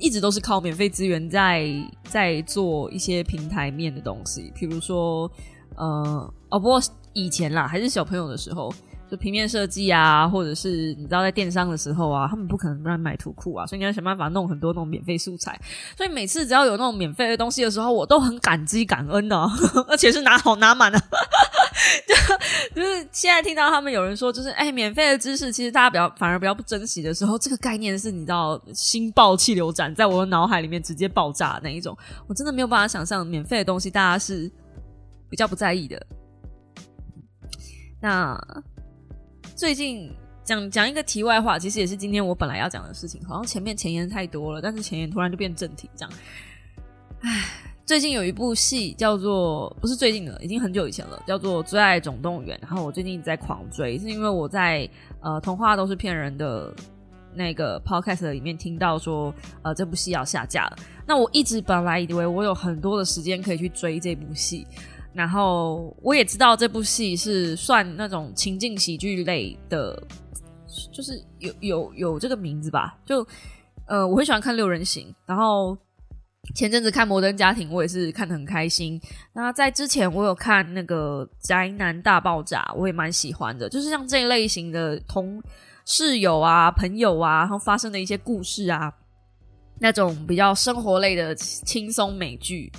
[0.00, 1.68] 一直都是靠免费资源在
[2.04, 5.30] 在做一些平台面的东西，比如说
[5.76, 6.80] 呃哦，不过
[7.12, 8.72] 以前啦，还是小朋友的时候。
[9.10, 15.60] 就平面设计啊，或者是你知道在电商的时候啊，他们不可能让你买图库啊，所以你要想办法弄很多那种免费素材。
[15.96, 19.36] 所以每次只要有那种免费的东西的时候，我都很感激感恩的，
[19.88, 21.00] 而且是拿好拿满的。
[22.06, 22.14] 就
[22.76, 31.96] 就是现在听到他们有人说，就是哎，免费的知识其实大家比较反而比较不珍惜的时候，这个概念是你知道心爆气流斩在我的脑海里面直接爆炸那一种，
[32.28, 34.48] 我真的没有办法想象免费的东西大家是
[35.28, 36.06] 比较不在意的。
[38.00, 38.38] 那。
[39.60, 40.10] 最近
[40.42, 46.10] 讲讲一个题外话，其实也是今天我本来要讲的事情，好像前面前言太多了，但是前言突然就变正题这样。
[47.20, 47.44] 唉，
[47.84, 52.56] 最近有一部戏叫做不是最近的，已经很久以前了，叫做《最爱总动员》。
[52.62, 54.88] 然后我最近一直在狂追，是因为我在
[55.20, 56.74] 呃童话都是骗人的
[57.34, 60.78] 那个 podcast 里面听到说，呃这部戏要下架了。
[61.06, 64.66] 那我一直本来以为我有很多的时间可以去追这部戏。
[65.12, 70.00] 然后我也知道这部戏是算那种情境喜剧类的，
[70.92, 72.96] 就是有有有这个名字吧。
[73.04, 73.26] 就
[73.86, 75.12] 呃，我很喜欢看六人行。
[75.26, 75.76] 然后
[76.54, 79.00] 前阵子看《摩登家庭》，我也是看得很开心。
[79.32, 83.68] 那在之前我有看那个《宅男大爆炸》，我也蛮喜欢的。
[83.68, 85.42] 就是像这一类型的同
[85.84, 88.92] 室友啊、朋友啊，然后发生的一些故事啊，
[89.80, 92.70] 那种比较生活类的轻松美剧。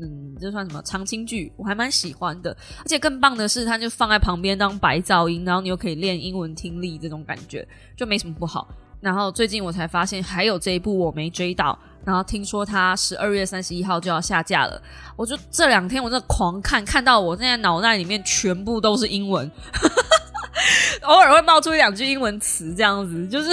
[0.00, 1.52] 嗯，这算什么长青剧？
[1.56, 8.68] 我还蛮喜欢的，而且更棒的是，它就放在旁边当白噪音，然后你又可以练英文听力，这种感觉就没什么不好。
[9.00, 14.80] 然后最近我才发现还有这一部我没追到，然后听说它十二月三十一号就要下架了，
[15.16, 19.50] 我就这两天我在狂看，看到我现在脑袋里面全部都是英文，
[21.02, 23.50] 偶尔会冒出一两句英文词，这样子就是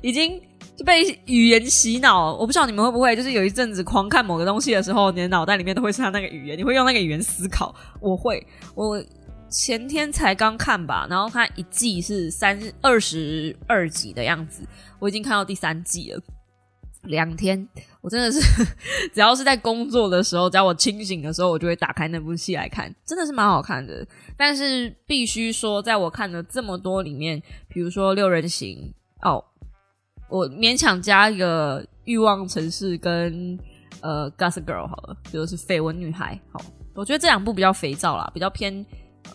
[0.00, 0.40] 已经
[0.76, 2.34] 就被语言洗脑。
[2.34, 7.74] 我不知道你们会不会，就是有一阵子狂看某个东西的时候，你的脑袋里面都会是他那个语言，你会用那个语言思考。
[8.00, 9.02] 我会，我
[9.48, 14.62] 前天才刚看吧，然后它一季是三二十二集的样子，
[14.98, 16.20] 我已经看到第三季了。
[17.04, 17.68] 两天，
[18.00, 18.40] 我真的是
[19.12, 24.04] 只要是在工作的时候，只要我清醒的时候，我就会打开那部戏来看，真的是蛮好看的。
[24.38, 28.90] 但是必须说，在我看了这么多里面，比如说《六人行》
[29.28, 29.44] 哦，
[30.34, 33.56] 我勉强加一个《欲望城市》跟
[34.00, 36.36] 呃《Gossip Girl》好了，就是绯闻女孩。
[36.50, 36.60] 好，
[36.92, 38.84] 我觉得这两部比较肥皂啦，比较偏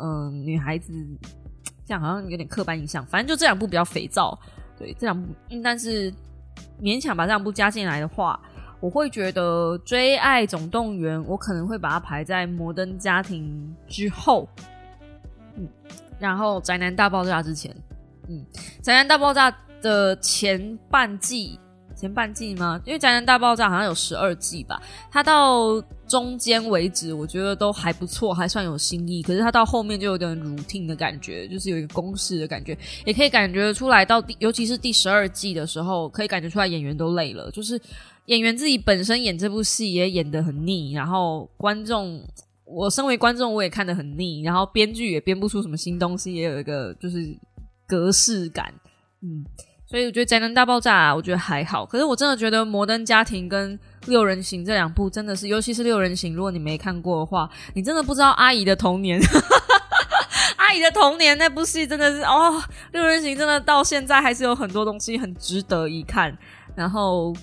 [0.01, 0.91] 嗯女孩子，
[1.85, 3.05] 这样好像有点刻板印象。
[3.05, 4.37] 反正就这两部比较肥皂，
[4.77, 5.33] 对这两部，
[5.63, 6.13] 但是。
[6.81, 8.39] 勉强把这两部加进来的话，
[8.79, 14.47] 我会觉得《追爱总动员》我可能会把它排在《摩登家庭》之后，
[15.55, 15.67] 嗯，
[16.19, 17.73] 然后《宅男大爆炸》之前，
[18.29, 18.45] 嗯，
[18.81, 21.59] 《宅男大爆炸》的前半季。
[21.95, 22.81] 前半季吗？
[22.85, 29.21] 因为《宅男大爆炸》好像有十二季吧，它到中间为止，我觉得都还不错，还算有新意。
[29.21, 34.05] 可是它到后面就有点 routine 的感觉，就是有一个公式的感觉，也可以感觉出来。
[34.05, 37.77] 到第尤其是第十二季的时候，可以感觉出来演员都累了，就是
[38.27, 42.25] 演员自己本身演这部戏也演得很腻，然后观众，
[42.63, 47.37] 我身为观众我也看得很腻，然后编剧也编不出什么新东西，也有一个就是
[47.85, 48.73] 格式感，
[49.21, 49.43] 嗯。
[49.89, 53.75] 所以我觉得《宅男大爆炸》我觉得还好，可是我真的觉得《摩登家庭》跟
[54.05, 59.19] 《六人行》这两部真的是，尤其是《六人行》，如果你没看过的话，你真的不知道阿姨的童年。
[60.57, 66.37] 阿姨的童年那部戏真的是哦，《六人行》真的到现在还是有很多东西很值得一看。
[66.75, 67.33] 然后，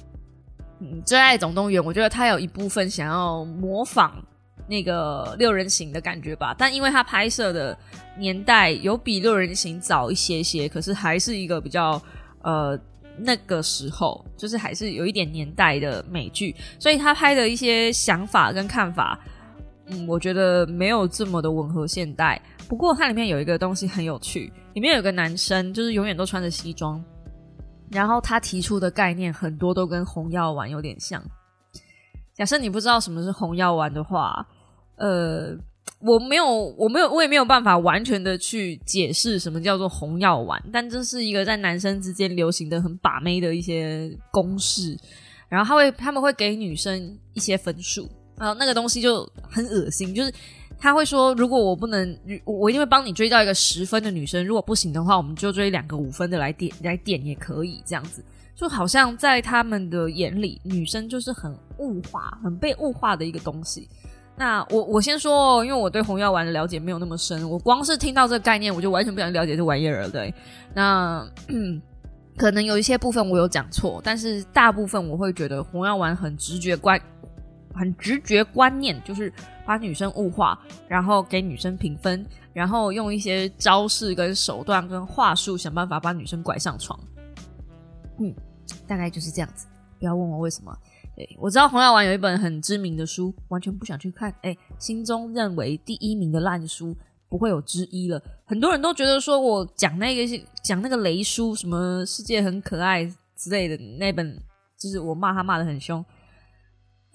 [0.78, 4.24] 嗯，《最爱总动员》，我觉得他有一部分想要模仿
[4.68, 7.76] 那个《六人行》的感觉吧，但因为他拍摄的
[8.16, 12.00] 年代有比《六人行》早一些些，可是还是一个比较。
[12.46, 12.78] 呃，
[13.18, 19.18] 那个时候就是还是有一点年代的美剧，所以他拍的一些想法跟看法，
[19.86, 22.40] 嗯，我觉得没有这么的吻合现代。
[22.68, 27.02] 不过它里面有一个东西很有趣，里面有个男生就是永远都穿着西装，
[27.90, 31.20] 然后他提出的概念很多都跟红药丸有点像。
[32.32, 34.46] 假设你不知道什么是红药丸的话，
[34.98, 35.58] 呃。
[36.00, 36.46] 我没有，
[36.76, 44.96] 我没有，我也没有办法完全的去解释什么叫做红药丸，但这是一个在男生之间流行的很把妹的一些公式。
[45.48, 50.32] 然后他会，他们会给女生一些分数，然后那个东西就很恶心，就是
[50.76, 58.24] 他会说，如果我不能，我一定会帮你追到一个十分的女生，如果不行的话，我们就追两个五分的来点来点也可以，这样子，
[58.56, 63.88] 就好像在他们的眼里，女生就是很物化、很被物化的一个东西。
[64.38, 70.10] 那我我先说，因为我对红药丸的了解没有那么深，我光是听到这个概念，我就完全不想了解这玩意儿了。
[70.10, 70.32] 对，
[70.74, 71.26] 那
[72.36, 77.00] 可能有一些部分我有讲错，但是大部分我会觉得红药丸很直觉观，
[77.74, 79.32] 很直觉观念，就是
[79.64, 86.98] 把女生物化，然后给女生评分，然后用一些招式跟手段跟话术想办法把女生拐上床。
[88.18, 88.34] 嗯，
[88.86, 89.66] 大概就是这样子。
[89.98, 90.76] 不要问我为什么。
[91.16, 94.32] 对，我知道洪耀文有一本很知名的书，完全不想去看。
[94.42, 96.94] 哎，心中认为第一名的烂书
[97.30, 98.22] 不会有之一了。
[98.44, 104.38] 很多人都觉得说我讲那个讲那个雷书，什么世界很可爱之类的那本，
[104.78, 106.04] 就是我骂他骂的很凶。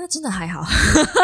[0.01, 0.65] 那真的还好，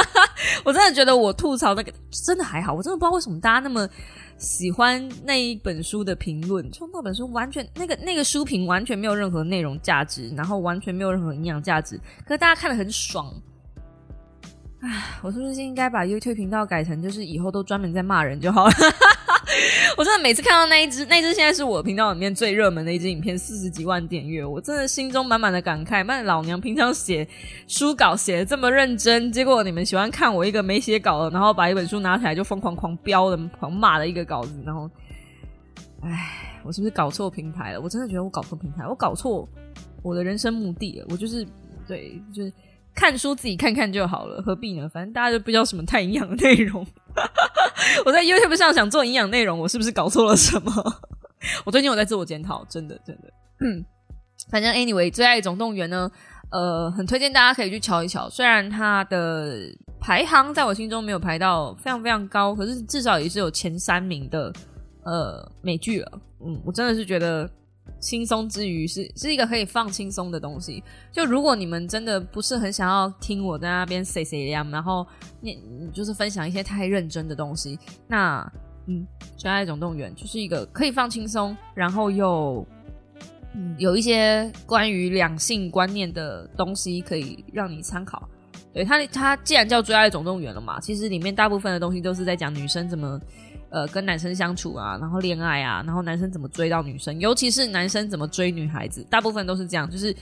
[0.63, 2.71] 我真的觉得我吐槽那个真的还好。
[2.71, 3.89] 我真的不知道为什么大家那么。
[4.39, 13.33] 喜欢那一本书的评论，就那本书完全那个那个书评完全没有任何内容价值，然后完全没有任何营养价值，可是大家看的很爽。
[14.81, 18.73] 唉，我是不是应该把 YouTube 频道改成就是以后都专门在骂人就好了？
[19.97, 26.03] 我真的每次看到那一只，那只现在是我频道里面最热门的一支影片，四十几万点阅，我真的心中满满的感慨。
[26.03, 27.27] 那老娘平常写
[27.67, 34.89] 书稿写的这么认真，结果你们喜欢看我一个没写稿的，然后把一本书拿起来就疯狂狂飙的、狂骂的一个稿子，然后，
[36.01, 37.81] 唉，我是不是搞错平台了？
[37.81, 39.47] 我真的觉得我搞错平台，我搞错
[40.03, 41.05] 我的人生目的了。
[41.09, 41.45] 我就是
[41.87, 42.53] 对，就是
[42.93, 44.87] 看书自己看看就好了，何必呢？
[44.89, 46.85] 反正大家就不知道什么太营养的内容。
[48.05, 50.71] 我在 YouTube 上想做营养内容，我是不是搞错了什么？
[51.65, 53.33] 我最近有在自我检讨，真的真的。
[53.61, 53.85] 嗯，
[54.49, 56.09] 反正 Anyway，最爱总动员呢，
[56.51, 58.29] 呃，很推荐大家可以去瞧一瞧。
[58.29, 59.55] 虽然它的
[59.99, 64.51] 排行在我心中没有排到非常非常高，可是至少也是有前三名的
[65.03, 66.11] 呃美剧了。
[66.45, 67.49] 嗯，我真的是觉得。
[67.99, 70.83] 轻松之余是是一个可以放轻松的东西。
[71.11, 75.05] 就如果你们真的不是很想要听我在那边 say say 样，然后
[75.41, 75.59] 你
[75.93, 78.51] 就是分享一些太认真的东西，那
[78.87, 79.05] 嗯，
[79.41, 82.65] 《真爱总动员》就是一个可以放轻松，然后又
[83.53, 88.29] 嗯，有一些关于两性观念的东西可以让你参考。
[88.73, 93.19] 对他，他既然叫《追爱总动员》了嘛，其实里面大部分的东西都是在讲女生怎么
[93.69, 99.89] 呃跟男生相处啊，然后恋爱啊，然后男生怎么追到女生，尤其是男生怎么追女孩子，大部分都是这样。
[99.89, 100.15] 就是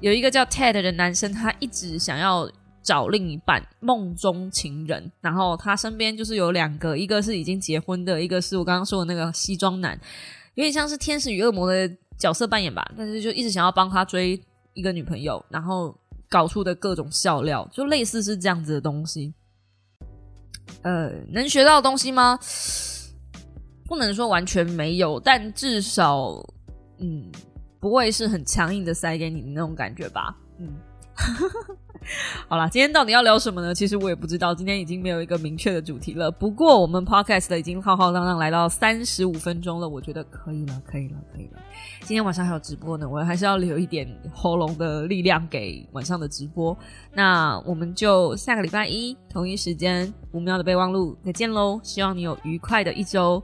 [0.00, 2.50] 有一个叫 Ted 的男生，他一直想要
[2.82, 9.98] 找另一半，梦中情人，然后他身边就是有两个，一个是已经结婚的，一个是我刚刚说的那个西装男，
[10.54, 14.40] 有点像是天使与恶魔的角色扮演吧，但是就一直想要帮他追
[14.74, 15.96] 一个女朋友，然后。
[16.32, 19.34] 搞出的各种笑料，就类似是这样子的东西。
[20.82, 22.38] 呃，能学到东西吗？
[23.86, 26.32] 不能说完全没有，但至少，
[26.98, 27.30] 嗯，
[27.78, 30.36] 不会是很强硬的塞给你的那种感觉吧。
[30.58, 30.74] 嗯。
[32.48, 33.74] 好了，今天到底要聊什么呢？
[33.74, 36.30] 其实我也不知道，今天已经没有一个明确的主题了。
[36.30, 41.60] 不过我们 podcast 已经浩浩荡荡来到三十五分钟了，我觉得可以了，可以了，可以了。
[42.00, 46.76] 今天晚上还有直播呢，我还是要留一点喉咙的力量给晚上的直播。
[47.14, 51.80] 那我们就下个礼拜一同一时间五秒的备忘录再见喽！
[51.82, 53.42] 希望你有愉快的一周。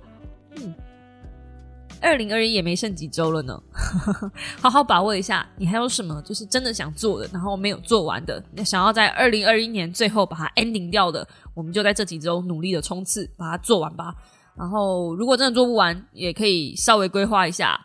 [2.01, 3.61] 二零二一也没剩几周了呢，
[4.61, 5.47] 好好把握一下。
[5.57, 14.15] 你还有什么就是真的想做的，然后没有做完的，想要在二零二一年最后把它 ending 掉的，我们就在这几周努力的冲刺，把它做完吧。
[14.57, 17.79] 然后如果真的做不完，也可以稍微规划一下，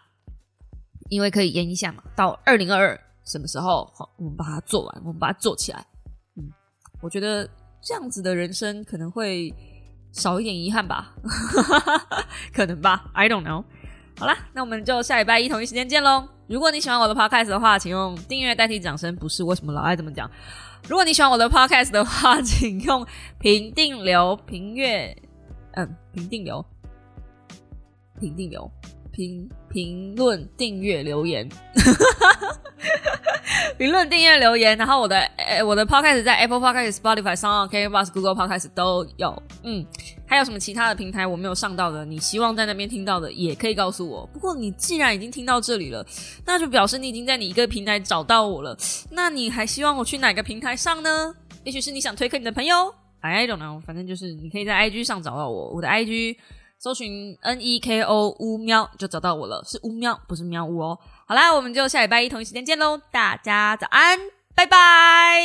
[1.10, 2.04] 因为可以延一下嘛。
[2.16, 5.86] 到二零二二什么时候，好，我们把它做完，我们把它做起来。
[6.36, 6.52] 嗯，
[7.02, 7.48] 我觉得
[7.82, 9.54] 这样子的人生可能会
[10.12, 11.14] 少一点遗憾吧，
[12.54, 13.64] 可能吧，I don't know。
[14.18, 16.28] 好啦，那我们就下礼拜一同一时间见喽！
[16.48, 19.16] 如果你喜欢我的 podcast 的话，请用订阅代替掌声。
[19.16, 20.30] 不是为什么老爱这么讲？
[20.88, 23.06] 如果你喜欢我的 podcast 的话，请用
[23.40, 25.16] 评定流评阅，
[25.72, 26.64] 嗯，评定流，
[28.20, 28.70] 评定流。
[29.14, 31.48] 评评论、订阅、留言，
[33.78, 39.86] 评论、订阅、留言，然后我的呃我的 podcast 在 Apple Podcast、Spotify、Sound、k b o s Google Podcast 都有，嗯，
[40.26, 42.04] 还有什么其他的平台我没有上到的？
[42.04, 44.26] 你希望在那边听到的，也可以告诉我。
[44.34, 46.04] 不过你既然已经听到这里了，
[46.44, 48.76] 那就表示你已经在你一个平台找到我了。
[49.12, 51.34] 那你还希望我去哪个平台上呢？
[51.64, 52.92] 也许是你想推给你的朋友
[53.22, 56.36] ，I don't know，反正就是你可以在 IG 上找到我，我的 IG。
[56.84, 61.00] 搜寻 N E K O 乌喵就找到我了，是乌喵，不是喵呜哦。
[61.26, 64.20] 好啦，我们就下礼拜一同一时间见喽，大家早安，
[64.54, 65.40] 拜拜。